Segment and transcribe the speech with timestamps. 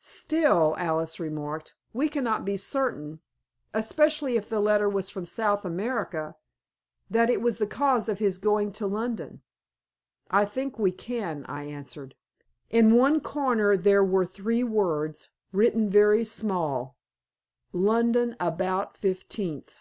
[0.00, 3.20] "Still," Alice remarked, "we cannot be certain
[3.74, 6.34] especially if the letter was from South America
[7.10, 9.42] that it was the cause of his going to London."
[10.30, 12.14] "I think we can," I answered.
[12.70, 16.96] "In one corner there were three words, written very small
[17.70, 19.74] "London about fifteenth."